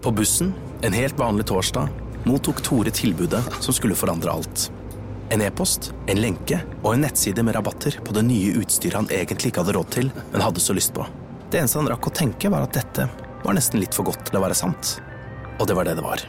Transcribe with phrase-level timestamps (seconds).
[0.00, 1.88] På bussen, en helt vanlig torsdag,
[2.24, 4.70] mottok Tore tilbudet som skulle forandre alt.
[5.30, 9.52] En e-post, en lenke og en nettside med rabatter på det nye utstyret han egentlig
[9.52, 11.04] ikke hadde råd til, men hadde så lyst på.
[11.50, 13.10] Det eneste han rakk å tenke, var at dette
[13.44, 14.96] var nesten litt for godt til å være sant.
[15.60, 16.24] Og det var det det var.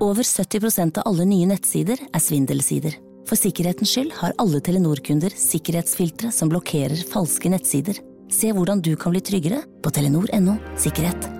[0.00, 2.98] Over 70% av alle nye nettsider er svindelsider.
[3.28, 8.00] For sikkerhetens skyld har alle Telenor-kunder sikkerhetsfiltre som blokkerer falske nettsider.
[8.32, 11.39] Se hvordan du kan bli tryggere på telenor.no sikkerhet.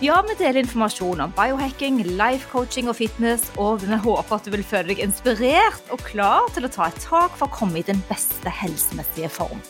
[0.00, 4.54] Ja, vi deler informasjon om biohacking, life coaching og fitness, og vi håper at du
[4.54, 7.84] vil føle deg inspirert og klar til å ta et tak for å komme i
[7.84, 9.60] den beste helsemessige form.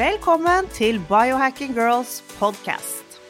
[0.00, 3.20] Velkommen til Biohacking Girls podcast.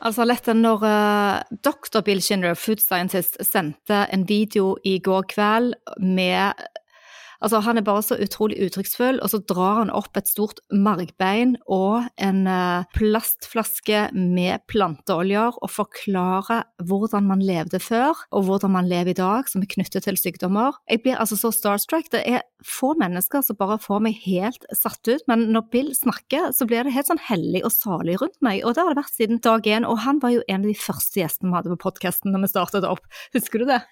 [0.00, 2.00] Altså, Lette, når uh, dr.
[2.00, 6.56] Bill Shinner, food scientist, sendte en video i går kveld med
[7.42, 11.56] Altså, han er bare så utrolig uttrykksfull, og så drar han opp et stort margbein
[11.66, 18.90] og en uh, plastflaske med planteoljer og forklarer hvordan man levde før, og hvordan man
[18.90, 20.78] lever i dag, som er knyttet til sykdommer.
[20.90, 22.12] Jeg blir altså så starstruck.
[22.14, 26.52] Det er få mennesker som bare får meg helt satt ut, men når Bill snakker,
[26.54, 29.18] så blir det helt sånn hellig og salig rundt meg, og det har det vært
[29.18, 29.88] siden dag én.
[29.88, 32.54] Og han var jo en av de første gjestene vi hadde på podkasten når vi
[32.54, 33.04] startet opp.
[33.34, 33.82] Husker du det?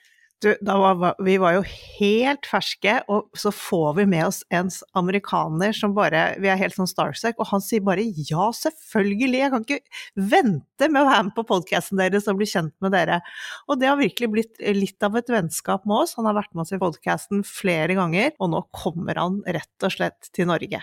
[0.40, 5.74] Du, var, vi var jo helt ferske, og så får vi med oss en amerikaner
[5.76, 9.66] som bare Vi er helt sånn starstruck, og han sier bare ja, selvfølgelig, jeg kan
[9.66, 13.20] ikke vente med å være med på podkasten deres og bli kjent med dere.
[13.68, 16.16] Og det har virkelig blitt litt av et vennskap med oss.
[16.16, 19.92] Han har vært med oss i podkasten flere ganger, og nå kommer han rett og
[19.92, 20.80] slett til Norge.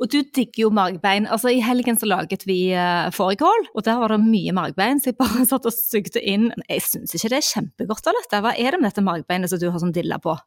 [0.00, 1.26] Og du digger jo margbein.
[1.28, 5.12] Altså, I helgen så laget vi uh, fårikål, og der var det mye margbein, så
[5.12, 6.48] jeg bare satt og sugde inn.
[6.70, 8.30] Jeg syns ikke det er kjempegodt eller?
[8.32, 10.38] Hva er det med dette margbeinet som du har sånn dilla på?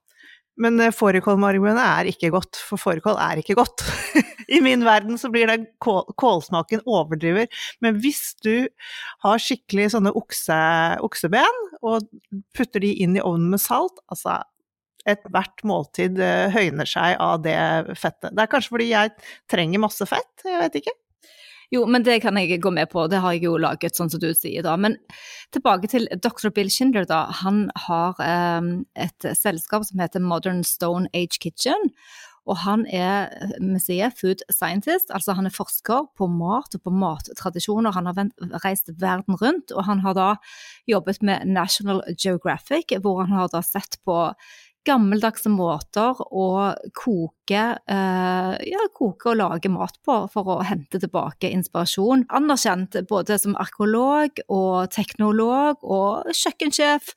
[0.61, 3.85] Men uh, fårikålmargbeinet er ikke godt, for fårikål er ikke godt.
[4.53, 7.45] I min verden så blir det kål, kålsmaken overdriver.
[7.85, 8.66] Men hvis du
[9.25, 10.57] har skikkelig sånne okse,
[11.05, 12.09] okseben, og
[12.57, 14.41] putter de inn i ovnen med salt, altså
[15.09, 17.58] ethvert måltid eh, høyner seg av det
[18.00, 18.31] fettet.
[18.31, 19.16] Det er kanskje fordi jeg
[19.52, 20.97] trenger masse fett, jeg vet ikke.
[21.74, 24.22] Jo, men det kan jeg gå med på, det har jeg jo laget sånn som
[24.22, 24.75] du sier da.
[24.78, 25.00] Men
[25.56, 26.52] tilbake til dr.
[26.53, 27.24] Bill Schindler, da.
[27.41, 28.19] Han har
[28.59, 31.90] um, et selskap som heter Modern Stone Age Kitchen.
[32.44, 33.31] Og han er,
[33.80, 37.96] sier, food scientist, altså han er forsker på mat og på mattradisjoner.
[37.96, 38.20] Han har
[38.66, 40.30] reist verden rundt, og han har da
[40.91, 44.18] jobbet med National Geographic, hvor han har da sett på
[44.88, 46.47] gammeldagse måter å
[46.97, 52.25] koke, eh, ja, koke og lage mat på for å hente tilbake inspirasjon.
[52.29, 57.13] Anerkjent både som arkeolog og teknolog og kjøkkensjef.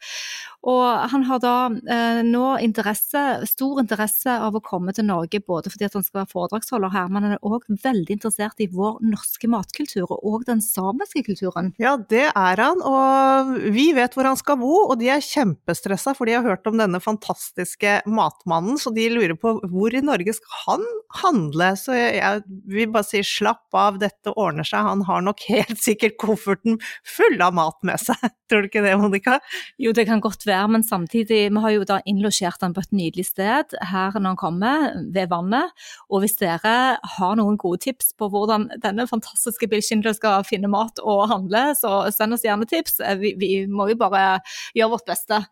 [0.66, 5.71] Og han har da eh, nå interesse, stor interesse av å komme til Norge, både
[5.71, 9.50] fordi han skal være foredragsholder her, men han er òg veldig interessert i vår norske
[9.50, 11.71] matkultur og den samiske kulturen.
[11.82, 16.16] Ja, det er han, og vi vet hvor han skal bo, og de er kjempestressa,
[16.19, 20.34] for de har hørt om denne fantastiske matmannen, så de lurer på hvor i Norge
[20.34, 20.87] skal han
[21.22, 21.71] handle?
[21.78, 26.19] Så jeg vil bare si slapp av, dette ordner seg, han har nok helt sikkert
[26.21, 28.19] kofferten full av mat med seg.
[28.50, 29.38] Tror du ikke det, Monica?
[29.82, 32.84] Jo, det kan godt være der, men samtidig, vi har jo da innlosjert han på
[32.84, 35.72] et nydelig sted her når han kommer, ved vannet.
[36.11, 36.75] Og hvis dere
[37.17, 42.06] har noen gode tips på hvordan denne fantastiske Bill skal finne mat og handle, så
[42.15, 43.00] send oss gjerne tips.
[43.00, 44.39] Eh, vi, vi må jo bare
[44.77, 45.44] gjøre vårt beste.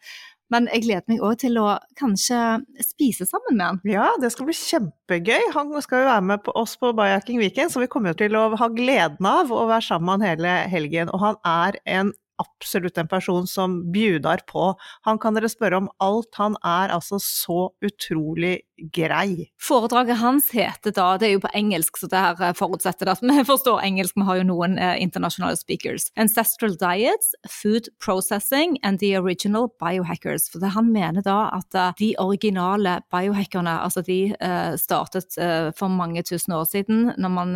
[0.53, 2.39] Men jeg gleder meg òg til å kanskje
[2.85, 3.79] spise sammen med han.
[3.89, 5.49] Ja, det skal bli kjempegøy.
[5.57, 8.47] Han skal jo være med på oss på Bajaking Weekend, så vi kommer til å
[8.61, 11.11] ha gleden av å være sammen med han hele helgen.
[11.11, 12.13] Og han er en
[12.43, 14.73] absolutt en person som bjudar på.
[15.09, 16.33] Han kan dere spørre om alt.
[16.41, 18.61] Han er altså så utrolig
[18.95, 19.51] grei.
[19.63, 23.23] Foredraget hans heter da, det er jo på engelsk, så det her eh, forutsetter at
[23.23, 26.09] vi forstår engelsk, vi har jo noen eh, internasjonale speakers.
[26.21, 30.49] Ancestral diets, food processing and the original biohackers.
[30.51, 35.71] For det han mener da at uh, de originale biohackerne, altså de uh, startet uh,
[35.79, 37.55] for mange tusen år siden, når man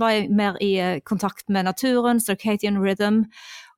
[0.00, 3.24] var mer i kontakt med naturen, circadian rhythm,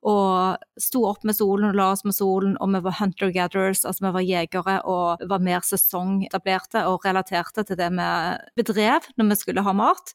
[0.07, 4.05] og sto opp med solen og la oss med solen, og vi var hunter-gatherers, altså
[4.05, 8.09] vi var jegere og var mer sesongetablerte og relaterte til det vi
[8.61, 10.13] bedrev når vi skulle ha mat.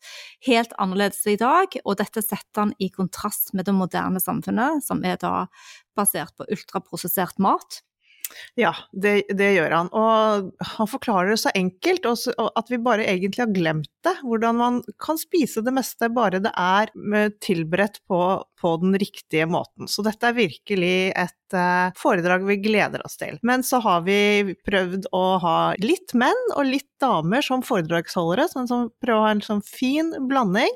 [0.49, 5.05] Helt annerledes i dag, og dette setter han i kontrast med det moderne samfunnet, som
[5.05, 5.47] er da
[5.99, 7.83] basert på ultraprosessert mat.
[8.59, 9.91] Ja, det, det, gjør han.
[9.94, 14.15] Og han forklarer det så enkelt, og at vi bare egentlig har glemt det.
[14.23, 16.93] Hvordan man kan spise det meste bare det er
[17.44, 18.21] tilberedt på,
[18.61, 19.91] på den riktige måten.
[19.91, 21.38] Så dette er virkelig et
[21.99, 23.39] foredrag vi gleder oss til.
[23.47, 28.69] Men så har vi prøvd å ha litt menn og litt damer som foredragsholdere, sånn
[28.71, 30.73] som prøver å ha en sånn fin blanding.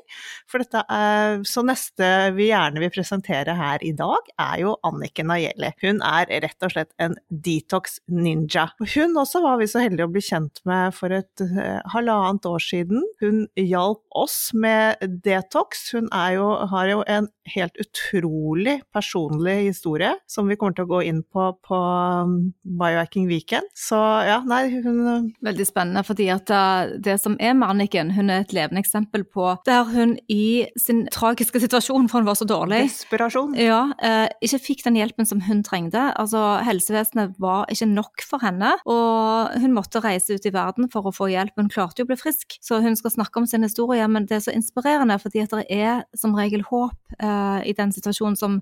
[0.49, 5.29] For dette er, så neste vi gjerne vil presentere her i dag, er jo Anniken
[5.31, 5.71] Nayeli.
[5.83, 8.69] Hun er rett og slett en detox ninja.
[8.95, 12.63] Hun også var vi så heldige å bli kjent med for et uh, halvannet år
[12.63, 13.03] siden.
[13.23, 15.89] Hun hjalp oss med detox.
[15.95, 21.03] Hun jo, har jo en helt utrolig personlig historie som vi kommer til å gå
[21.09, 23.67] inn på på um, Biohacking Weekend.
[23.77, 23.97] Så
[24.27, 28.31] ja, nei, hun uh, Veldig spennende, fordi at uh, det som er med Anniken, hun
[28.31, 32.47] er et levende eksempel på der hun i sin tragiske situasjon, for hun var så
[32.49, 33.55] dårlig Desperasjon.
[33.59, 36.09] Ja, eh, ikke fikk den hjelpen som hun trengte.
[36.19, 41.09] Altså, helsevesenet var ikke nok for henne, og hun måtte reise ut i verden for
[41.09, 41.55] å få hjelp.
[41.59, 44.39] Hun klarte jo å bli frisk, så hun skal snakke om sin historie, men det
[44.39, 48.59] er så inspirerende, fordi at det er som regel håp eh, i den situasjonen som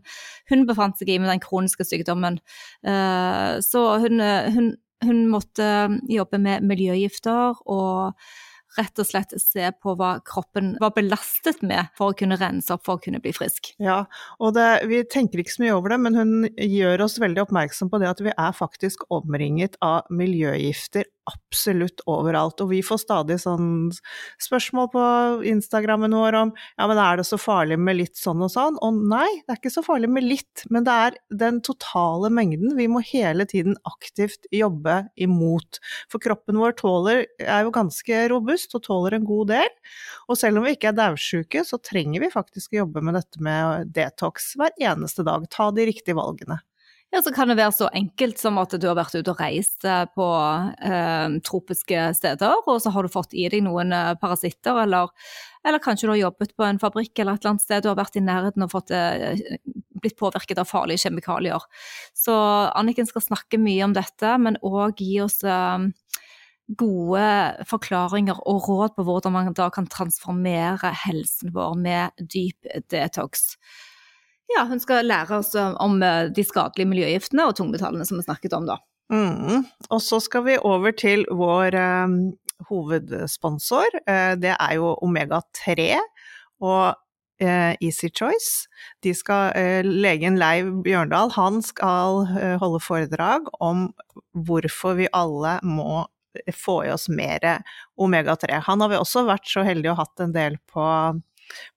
[0.51, 2.39] hun befant seg i med den kroniske sykdommen.
[2.85, 4.21] Uh, så hun,
[4.53, 4.75] hun,
[5.05, 5.71] hun måtte
[6.11, 8.13] jobbe med miljøgifter og
[8.77, 12.85] rett og slett se på hva kroppen var belastet med for å kunne rense opp
[12.85, 13.71] for å kunne bli frisk.
[13.81, 14.03] Ja,
[14.43, 17.91] og det, vi tenker ikke så mye over det, men hun gjør oss veldig oppmerksom
[17.91, 22.61] på det at vi er faktisk omringet av miljøgifter absolutt overalt.
[22.63, 23.91] Og vi får stadig sånn
[24.43, 25.05] spørsmål på
[25.51, 28.79] Instagrammen vår om ja, men er det så farlig med litt sånn og sånn?
[28.85, 32.77] Og nei, det er ikke så farlig med litt, men det er den totale mengden
[32.77, 35.81] vi må hele tiden aktivt jobbe imot.
[36.11, 39.73] For kroppen vår tåler, er jo ganske robust og tåler en god del.
[40.27, 43.43] Og selv om vi ikke er daudsjuke, så trenger vi faktisk å jobbe med dette
[43.43, 45.45] med detox hver eneste dag.
[45.53, 46.61] Ta de riktige valgene.
[47.13, 49.85] Ja, så kan det være så enkelt som at du har vært ute og reist
[49.87, 50.25] eh, på
[50.83, 55.13] eh, tropiske steder, og så har du fått i deg noen eh, parasitter, eller,
[55.63, 57.99] eller, kanskje du har jobbet på en fabrikk eller et eller annet sted du har
[58.01, 59.39] vært i nærheten og fått, eh,
[60.03, 61.63] blitt påvirket av farlige kjemikalier.
[62.11, 62.35] Så
[62.75, 65.87] Anniken skal snakke mye om dette, men òg gi oss eh,
[66.75, 67.27] gode
[67.71, 73.53] forklaringer og råd på hvordan man da kan transformere helsen vår med dyp detox.
[74.55, 78.55] Ja, hun skal lære oss om eh, de skadelige miljøgiftene og tungmetallene som vi snakket
[78.57, 78.77] om, da.
[79.13, 79.63] Mm.
[79.89, 82.15] Og så skal vi over til vår eh,
[82.69, 83.99] hovedsponsor.
[84.07, 85.93] Eh, det er jo Omega-3
[86.63, 86.97] og
[87.39, 88.67] eh, Easy Choice.
[89.05, 92.25] De skal, uh, legen Leiv Bjørndal han skal
[92.61, 93.89] holde foredrag om
[94.33, 96.05] hvorfor vi alle må
[96.53, 97.41] få i oss mer
[97.97, 98.59] omega-3.
[98.67, 100.83] Han har vi også vært så heldige å hatt en del på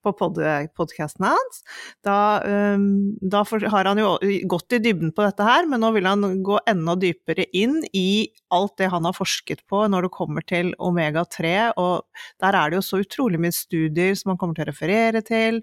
[0.04, 1.62] på podkasten hans.
[2.06, 2.40] Da,
[2.74, 4.16] um, da har han jo
[4.50, 8.28] gått i dybden på dette her, men nå vil han gå enda dypere inn i
[8.54, 12.06] alt det han har forsket på når det kommer til omega-3, og
[12.42, 15.62] der er det jo så utrolig mye studier som han kommer til å referere til.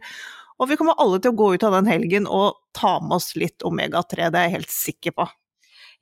[0.57, 3.35] Og vi kommer alle til å gå ut av den helgen og ta med oss
[3.37, 5.27] litt omega-3, det er jeg helt sikker på.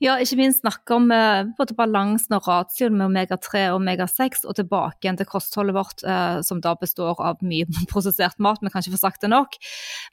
[0.03, 4.57] Ja, ikke minst snakke om eh, både balansen og ratioen med omega-3 og omega-6, og
[4.57, 7.63] tilbake igjen til kostholdet vårt, eh, som da består av mye
[7.94, 9.56] prosessert mat, vi kan ikke få sagt det nok.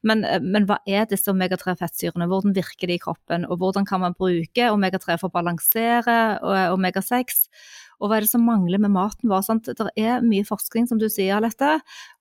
[0.07, 4.05] Men, eh, men hva er disse omega-3-fettsyrene, hvordan virker de i kroppen, og hvordan kan
[4.07, 6.17] man bruke omega-3 for å balansere
[6.71, 7.49] omega-6?
[7.99, 9.43] Og hva er det som mangler med maten vår?
[9.47, 9.67] Sant?
[9.67, 11.77] Det er mye forskning, som du sier, Alette.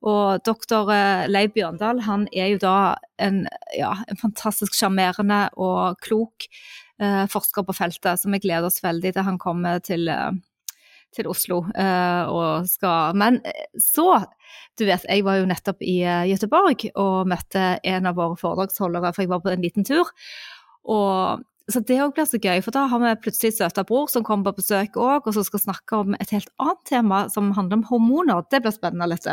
[0.06, 0.90] Og doktor
[1.30, 2.76] Leiv Bjørndal han er jo da
[3.22, 3.44] en,
[3.74, 6.46] ja, en fantastisk sjarmerende og klok
[7.32, 10.32] forsker på feltet, så vi gleder oss veldig til han kommer til, eh,
[11.16, 14.24] til Oslo eh, og skal Men eh, så,
[14.78, 19.26] du vet, jeg var jo nettopp i Göteborg og møtte en av våre foredragsholdere, for
[19.26, 20.12] jeg var på en liten tur.
[20.90, 24.26] Og så det òg blir så gøy, for da har vi plutselig søta bror som
[24.28, 27.80] kommer på besøk òg, og som skal snakke om et helt annet tema som handler
[27.80, 28.44] om hormoner.
[28.52, 29.28] Det blir spennende, litt.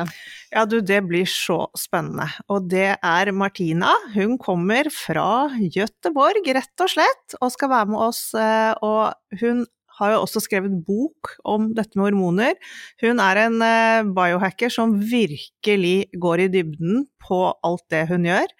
[0.52, 2.28] Ja, du, det blir så spennende.
[2.52, 3.95] Og det er Martina.
[4.14, 8.23] Hun kommer fra Gøteborg, rett og slett, og skal være med oss.
[8.38, 9.66] Eh, og hun
[9.99, 12.57] har jo også skrevet bok om dette med hormoner.
[13.02, 18.52] Hun er en eh, biohacker som virkelig går i dybden på alt det hun gjør.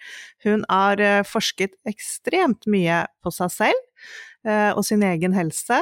[0.45, 3.85] Hun har eh, forsket ekstremt mye på seg selv
[4.47, 5.79] eh, og sin egen helse.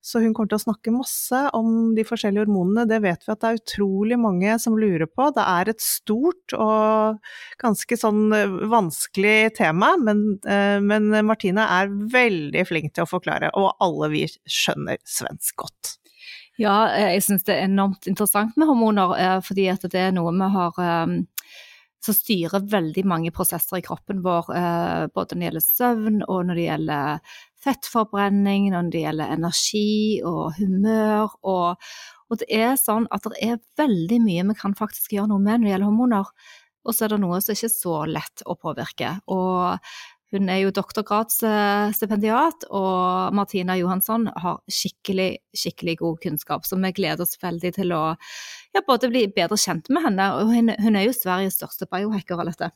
[0.00, 2.86] Så hun kommer til å snakke masse om de forskjellige hormonene.
[2.88, 5.28] Det vet vi at det er utrolig mange som lurer på.
[5.36, 7.20] Det er et stort og
[7.60, 13.52] ganske sånn eh, vanskelig tema, men, eh, men Martine er veldig flink til å forklare,
[13.60, 15.96] og alle vi skjønner svensk godt.
[16.60, 20.80] Ja, jeg syns det er enormt interessant med hormoner, fordi det er noe vi har
[22.04, 26.46] som styrer veldig mange prosesser i kroppen vår, eh, både når det gjelder søvn og
[26.48, 29.92] når det gjelder fettforbrenning, når det gjelder energi
[30.24, 31.36] og humør.
[31.44, 31.90] Og,
[32.30, 35.60] og det er sånn at det er veldig mye vi kan faktisk gjøre noe med
[35.60, 36.32] når det gjelder hormoner.
[36.88, 39.12] Og så er det noe som ikke er så lett å påvirke.
[39.28, 39.92] Og
[40.30, 46.66] hun er jo doktorgradsstipendiat, og Martina Johansson har skikkelig, skikkelig god kunnskap.
[46.66, 48.04] Så vi gleder oss veldig til å
[48.74, 52.38] ja, både bli bedre kjent med henne, og hun, hun er jo Sveriges største biohacker,
[52.38, 52.70] Alette.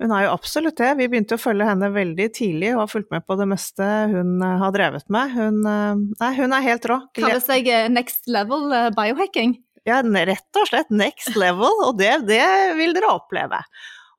[0.00, 0.94] Hun er jo absolutt det.
[0.96, 4.38] Vi begynte å følge henne veldig tidlig og har fulgt med på det meste hun
[4.40, 5.34] eh, har drevet med.
[5.36, 6.96] Hun, eh, nei, hun er helt rå.
[7.18, 9.58] Kaller seg eh, next level biohacking?
[9.88, 12.44] Ja, rett og slett next level, og det, det
[12.80, 13.60] vil dere oppleve.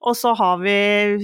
[0.02, 0.74] Og så har vi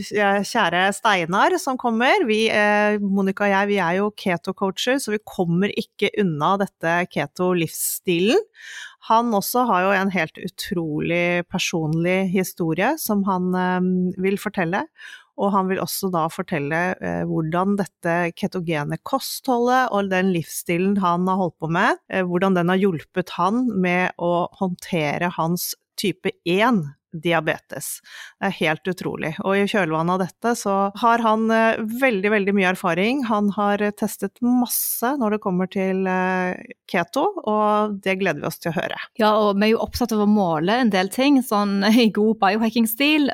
[0.06, 2.22] kjære Steinar som kommer.
[2.28, 6.94] Vi, eh, Monica og jeg vi er jo keto-coacher, så vi kommer ikke unna dette
[7.10, 8.38] keto-livsstilen.
[9.08, 13.88] Han også har jo en helt utrolig personlig historie som han eh,
[14.22, 14.84] vil fortelle.
[15.38, 21.28] Og han vil også da fortelle eh, hvordan dette ketogene kostholdet og den livsstilen han
[21.30, 26.34] har holdt på med, eh, hvordan den har hjulpet han med å håndtere hans type
[26.46, 27.98] 1 diabetes.
[28.38, 29.32] Det er helt utrolig.
[29.44, 33.22] Og i kjølvannet av dette så har han eh, veldig, veldig mye erfaring.
[33.30, 38.48] Han har eh, testet masse når det kommer til eh, keto, og det gleder vi
[38.50, 39.00] oss til å høre.
[39.20, 42.38] Ja, og vi er jo opptatt av å måle en del ting, sånn i god
[42.42, 43.30] biohacking-stil.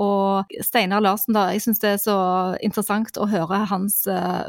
[0.00, 2.18] Og Steinar Larsen, da, jeg syns det er så
[2.64, 4.02] interessant å høre hans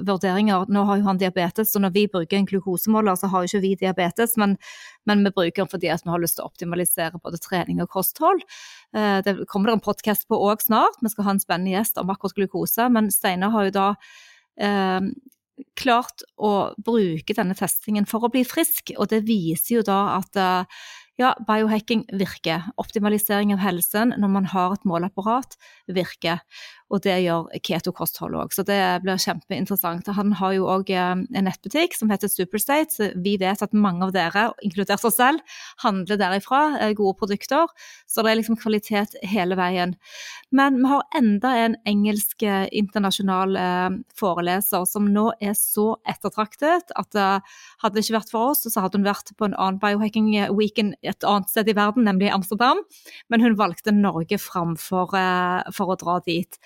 [0.06, 0.66] vurderinger.
[0.72, 3.66] Nå har jo han diabetes, så når vi bruker en glukosemåler, så har jo ikke
[3.66, 4.58] vi diabetes, men,
[5.10, 8.44] men vi bruker den fordi vi har lyst til å optimalisere både trening og kosthold.
[8.96, 12.02] Eh, det kommer det en podkast på òg snart, vi skal ha en spennende gjest
[12.02, 12.90] om akkurat glukose.
[12.92, 13.88] Men Steinar har jo da
[14.58, 15.10] eh,
[15.80, 20.40] klart å bruke denne testingen for å bli frisk, og det viser jo da at
[20.40, 20.86] eh,
[21.20, 22.66] ja, biohacking virker.
[22.82, 25.56] Optimalisering av helsen når man har et måleapparat,
[25.88, 26.42] virker.
[26.94, 30.06] Og det gjør keto-kosthold òg, så det blir kjempeinteressant.
[30.14, 34.14] Han har jo òg eh, en nettbutikk som heter Superstate, vi vet at mange av
[34.14, 35.42] dere, inkludert oss selv,
[35.82, 36.62] handler derifra.
[36.84, 37.72] Eh, gode produkter.
[38.06, 39.96] Så det er liksom kvalitet hele veien.
[40.54, 43.58] Men vi har enda en engelsk eh, internasjonal
[44.18, 49.00] foreleser som nå er så ettertraktet at hadde det ikke vært for oss, så hadde
[49.00, 52.82] hun vært på en annen biohacking weekend et annet sted i verden, nemlig Amsterdam.
[53.32, 55.16] Men hun valgte Norge framfor
[55.76, 56.60] for å dra dit.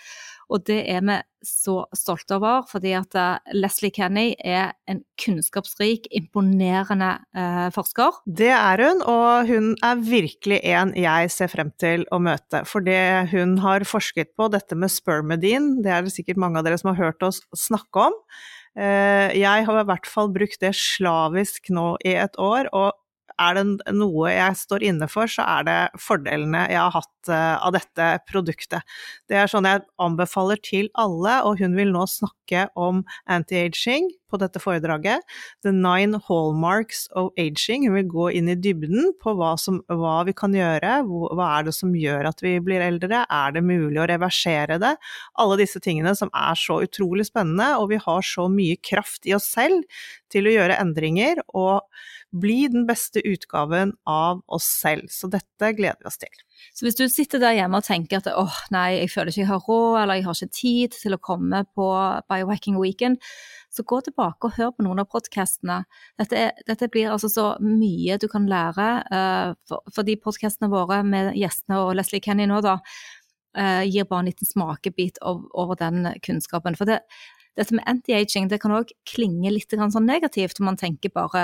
[0.50, 6.10] Og det er vi så stolte over, fordi at eh, Leslie Kenny er en kunnskapsrik,
[6.16, 8.18] imponerende eh, forsker.
[8.26, 12.64] Det er hun, og hun er virkelig en jeg ser frem til å møte.
[12.68, 16.68] For det hun har forsket på, dette med spermidin, det er det sikkert mange av
[16.68, 18.18] dere som har hørt oss snakke om.
[18.80, 22.98] Eh, jeg har i hvert fall brukt det slavisk nå i et år, og
[23.40, 27.56] er det noe jeg står inne for, så er det fordelene jeg har hatt eh,
[27.58, 28.98] av dette produktet.
[29.30, 34.40] Det er sånn jeg anbefaler til alle, og hun vil nå snakke om anti-aging på
[34.42, 35.26] dette foredraget.
[35.66, 37.88] The nine hallmarks of aging.
[37.88, 41.68] Hun vil gå inn i dybden på hva, som, hva vi kan gjøre, hva er
[41.70, 44.96] det som gjør at vi blir eldre, er det mulig å reversere det?
[45.40, 49.36] Alle disse tingene som er så utrolig spennende, og vi har så mye kraft i
[49.38, 49.84] oss selv
[50.30, 51.44] til å gjøre endringer.
[51.58, 51.82] og
[52.32, 55.10] bli den beste utgaven av oss selv.
[55.10, 56.46] Så dette gleder vi oss til.
[56.76, 59.52] Så hvis du sitter der hjemme og tenker at åh nei, jeg føler ikke jeg
[59.52, 61.88] har råd, eller jeg har ikke tid til å komme på
[62.32, 63.20] Biohacking Weekend,
[63.70, 65.84] så gå tilbake og hør på noen av podkastene.
[66.20, 71.04] Dette, dette, blir altså så mye du kan lære, uh, for, for, de podkastene våre
[71.06, 72.80] med gjestene og Leslie Kenny nå, da,
[73.60, 76.78] uh, gir bare en liten smakebit over, over den kunnskapen.
[76.80, 77.04] For det,
[77.60, 81.44] dette med anti-aging det kan òg klinge litt sånn negativt, om man tenker bare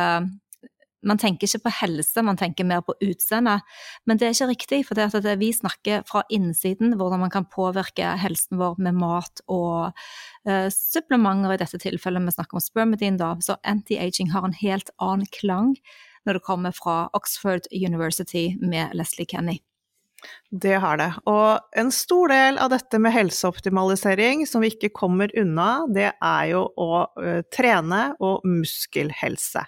[1.05, 3.59] man tenker ikke på helse, man tenker mer på utseende.
[4.05, 7.47] Men det er ikke riktig, for det at vi snakker fra innsiden hvordan man kan
[7.49, 9.93] påvirke helsen vår med mat og
[10.49, 12.25] uh, supplementer i dette tilfellet.
[12.25, 13.35] Vi snakker om spermidin, da.
[13.43, 15.75] Så anti-aging har en helt annen klang
[16.25, 19.59] når det kommer fra Oxford University med Leslie Kenny.
[20.49, 21.11] Det har det.
[21.29, 26.49] Og en stor del av dette med helseoptimalisering som vi ikke kommer unna, det er
[26.49, 29.65] jo å uh, trene og muskelhelse.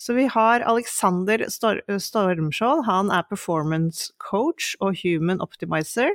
[0.00, 6.14] Så vi har Alexander Stormskjold, han er performance coach og human optimizer.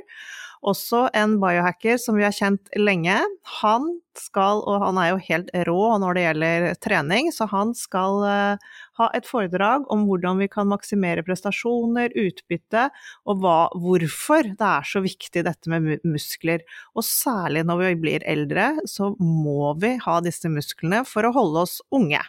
[0.66, 3.20] Også en biohacker som vi har kjent lenge.
[3.60, 3.86] Han
[4.18, 8.68] skal, og han er jo helt rå når det gjelder trening, så han skal uh,
[8.98, 12.88] ha et foredrag om hvordan vi kan maksimere prestasjoner, utbytte,
[13.28, 16.66] og hva, hvorfor det er så viktig dette med muskler.
[16.96, 21.68] Og særlig når vi blir eldre, så må vi ha disse musklene for å holde
[21.68, 22.24] oss unge.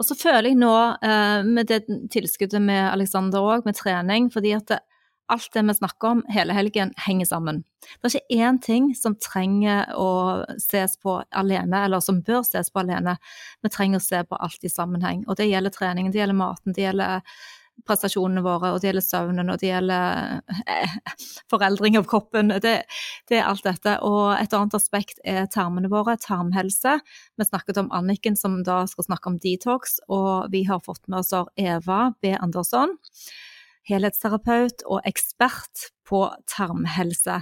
[0.00, 4.54] Og så føler jeg nå, eh, med det tilskuddet med Alexander òg, med trening, fordi
[4.56, 4.78] at det,
[5.30, 7.60] alt det vi snakker om hele helgen, henger sammen.
[8.00, 10.08] Det er ikke én ting som trenger å
[10.58, 13.18] ses på alene, eller som bør ses på alene.
[13.62, 15.22] Vi trenger å se på alt i sammenheng.
[15.28, 17.20] Og det gjelder treningen, det gjelder maten, det gjelder
[17.86, 20.96] prestasjonene våre, og det gjelder søvnen, og det gjelder eh,
[21.52, 22.52] foreldring av kroppen.
[22.62, 22.76] Det,
[23.30, 23.96] det, er alt dette.
[24.06, 26.98] Og et annet aspekt er tarmene våre, tarmhelse.
[27.40, 31.22] Vi snakket om Anniken som da skal snakke om detox, og vi har fått med
[31.22, 32.34] oss Eva B.
[32.36, 32.96] Andersson
[33.88, 37.36] helhetsterapeut og ekspert på tarmhelse.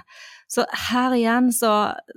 [0.48, 1.70] Så her igjen så,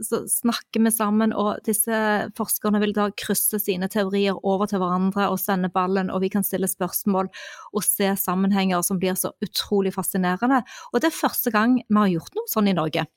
[0.03, 1.95] så, snakker vi sammen, og disse
[2.37, 6.45] forskerne vil da krysse sine teorier over til hverandre og sende ballen, og vi kan
[6.47, 7.31] stille spørsmål
[7.71, 10.61] og se sammenhenger som blir så utrolig fascinerende.
[10.91, 13.07] Og det er første gang vi har gjort noe sånn i Norge.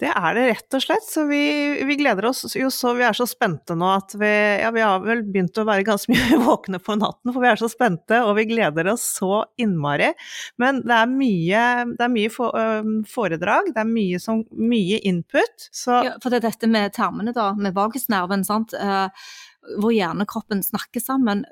[0.00, 1.04] Det er det rett og slett.
[1.04, 1.40] Så vi,
[1.86, 4.30] vi, gleder oss jo så Vi er så spente nå at vi
[4.62, 7.60] Ja, vi har vel begynt å være ganske mye våkne på natten, for vi er
[7.60, 10.12] så spente, og vi gleder oss så innmari.
[10.60, 12.32] Men det er mye, det er mye
[13.10, 15.68] foredrag, det er mye, som, mye input.
[15.74, 18.74] Så ja, For det er dette med tarmene, da, med vagusnerven, sant.
[18.76, 19.08] Uh,
[19.80, 21.44] hvor hjernekroppen snakker sammen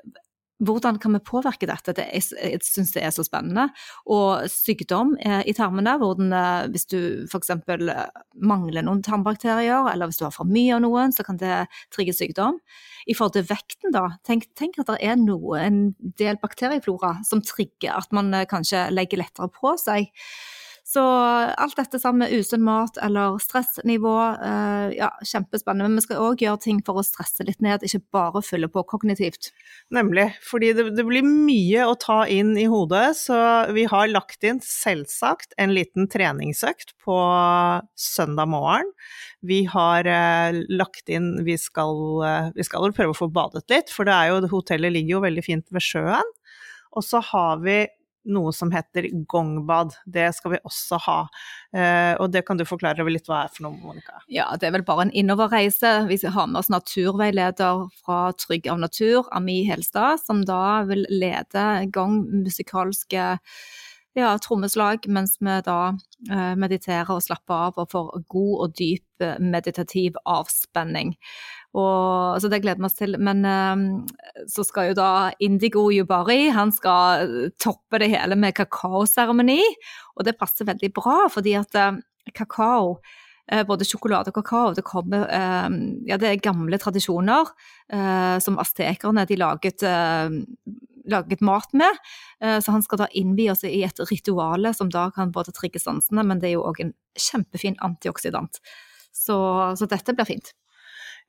[0.59, 1.93] hvordan kan vi påvirke dette?
[1.95, 3.69] Det, jeg jeg syns det er så spennende.
[4.11, 6.99] Og sykdom eh, i tarmene, hvordan eh, hvis du
[7.29, 7.53] f.eks.
[7.55, 8.03] Eh,
[8.43, 11.63] mangler noen tarmbakterier, eller hvis du har for mye av noen, så kan det
[11.95, 12.59] trigge sykdom.
[13.07, 15.81] I forhold til vekten, da, tenk, tenk at det er noe, en
[16.19, 20.11] del bakterieflora som trigger at man kanskje legger lettere på seg.
[20.89, 21.01] Så
[21.61, 25.85] alt dette sammen med usunn mat eller stressnivå, eh, ja, kjempespennende.
[25.85, 28.81] Men vi skal òg gjøre ting for å stresse litt ned, ikke bare fylle på
[28.89, 29.51] kognitivt.
[29.93, 33.37] Nemlig, fordi det, det, blir mye å ta inn i hodet, så
[33.75, 37.19] vi har lagt inn selvsagt en liten treningsøkt på
[37.93, 38.89] søndag morgen.
[39.45, 41.93] Vi har eh, lagt inn vi skal,
[42.25, 45.23] eh, vi skal prøve å få badet litt, for det er jo, hotellet ligger jo
[45.29, 46.35] veldig fint ved sjøen.
[46.97, 47.83] Og så har vi
[48.29, 49.95] noe som heter gongbad.
[50.05, 51.19] Det skal vi også ha.
[51.75, 54.21] Eh, og det kan du forklare litt hva er for noe, Monica?
[54.31, 55.93] Ja, det er vel bare en innoverreise.
[56.09, 61.67] Vi har med oss naturveileder fra Trygg av natur, Ami Helstad, som da vil lede
[61.93, 63.39] gongmusikalske musikalske
[64.19, 65.77] ja, trommeslag mens vi da
[66.29, 71.15] eh, mediterer og slapper av og får god og dyp eh, meditativ avspenning.
[71.77, 73.15] Og, så det gleder vi oss til.
[73.21, 73.83] Men um,
[74.49, 75.11] så skal jo da
[75.45, 79.61] Indigo Yubari han skal toppe det hele med kakaoseremoni.
[80.17, 81.77] Og det passer veldig bra, fordi at
[82.35, 82.97] kakao
[83.65, 85.23] både sjokolade og kakao det, kommer,
[86.05, 87.49] ja, det er gamle tradisjoner
[88.45, 89.81] som aztekerne laget,
[91.11, 91.99] laget, mat med.
[92.39, 96.23] så han skal da innvie oss i et ritual som da kan både trigge sansene,
[96.23, 98.61] men det er jo òg en kjempefin antioksidant.
[99.11, 99.37] Så,
[99.75, 100.53] så dette blir fint.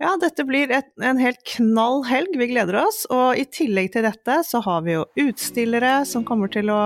[0.01, 3.03] Ja, dette blir et, en helt knall helg, vi gleder oss.
[3.13, 6.81] Og i tillegg til dette så har vi jo utstillere som kommer til å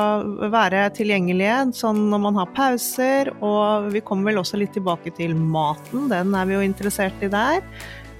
[0.50, 3.30] være tilgjengelige sånn når man har pauser.
[3.38, 7.30] Og vi kommer vel også litt tilbake til maten, den er vi jo interessert i
[7.30, 7.62] der.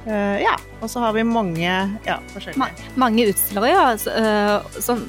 [0.04, 1.68] Uh, ja, og så har vi mange
[2.04, 2.66] ja, forskjellige Ma
[3.06, 3.84] Mange utstillere, ja.
[3.96, 5.06] Så, uh, som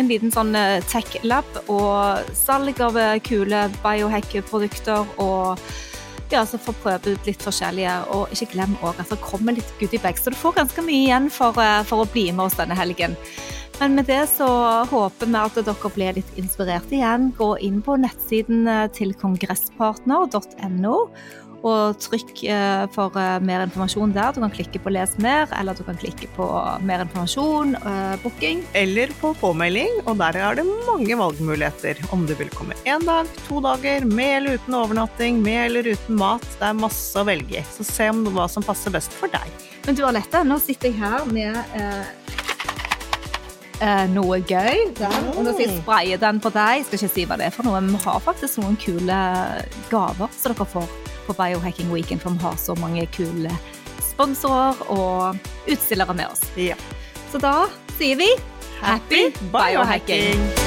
[0.00, 5.60] en liten sånn eh, tech-lab og salg av kule biohack-produkter og
[6.32, 7.98] ja, så får prøve ut litt forskjellige.
[8.16, 11.28] Og ikke glem òg at det kommer litt goodiebags, så du får ganske mye igjen
[11.28, 13.18] for, for, å bli med oss denne helgen.
[13.82, 14.48] Men med det så
[14.88, 17.28] håper vi at dere blir litt inspirert igjen.
[17.36, 18.64] Gå inn på nettsiden
[18.96, 20.96] til kongresspartner.no
[21.62, 24.34] og trykk eh, for eh, mer informasjon der.
[24.34, 26.46] Du kan klikke på 'les mer', eller du kan klikke på
[26.82, 28.64] 'mer informasjon', eh, booking.
[28.74, 32.02] Eller på påmelding, og der er det mange valgmuligheter.
[32.12, 36.16] Om du vil komme én dag, to dager, med eller uten overnatting, med eller uten
[36.16, 36.46] mat.
[36.58, 39.46] Det er masse å velge i, så se om hva som passer best for deg.
[39.86, 41.56] Men du Alette, nå sitter jeg her med
[43.82, 44.90] eh, noe gøy.
[44.98, 45.16] Der.
[45.36, 46.82] Og nå skal jeg spraye den på deg.
[46.82, 49.22] Jeg skal ikke si hva det er for noe, men vi har faktisk noen kule
[49.90, 53.52] gaver som dere får på Biohacking Weekend, for vi har så mange kule
[54.12, 55.38] sponsorer og
[55.70, 56.44] utstillere med oss.
[56.56, 56.76] Ja.
[57.32, 57.54] Så da
[57.98, 58.28] sier vi
[58.82, 60.61] happy biohacking!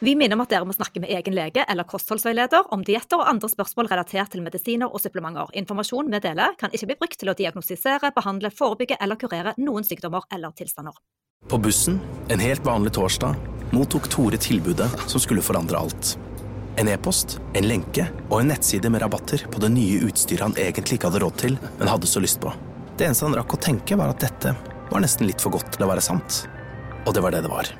[0.00, 3.30] Vi minner om at dere må snakke med egen lege eller kostholdsveileder om dietter og
[3.32, 5.50] andre spørsmål relatert til medisiner og supplementer.
[5.58, 9.86] Informasjonen vi deler, kan ikke bli brukt til å diagnostisere, behandle, forebygge eller kurere noen
[9.86, 10.94] sykdommer eller tilstander.
[11.50, 11.98] På bussen,
[12.30, 13.34] en helt vanlig torsdag,
[13.74, 16.14] mottok Tore tilbudet som skulle forandre alt.
[16.78, 21.00] En e-post, en lenke og en nettside med rabatter på det nye utstyret han egentlig
[21.00, 22.54] ikke hadde råd til, men hadde så lyst på.
[22.94, 24.54] Det eneste han rakk å tenke, var at dette
[24.92, 26.44] var nesten litt for godt til å være sant.
[27.02, 27.74] Og det var det det var.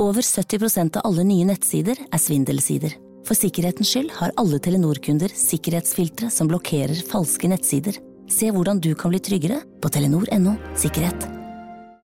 [0.00, 2.94] Over 70% av alle nye nettsider er svindelsider.
[3.28, 7.98] For sikkerhetens skyld har alle Telenor-kunder sikkerhetsfiltre som blokkerer falske nettsider.
[8.30, 11.39] Se hvordan du kan bli tryggere på telenor.no sikkerhet.